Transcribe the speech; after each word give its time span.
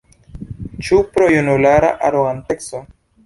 Ĉu 0.87 0.97
pro 1.17 1.27
junulara 1.33 1.93
aroganteco? 2.09 2.81